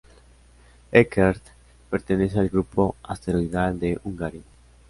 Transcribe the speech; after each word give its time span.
Eckert 0.93 1.43
pertenece 1.91 2.39
al 2.39 2.49
grupo 2.49 2.95
asteroidal 3.03 3.79
de 3.79 3.99
Hungaria. 4.03 4.41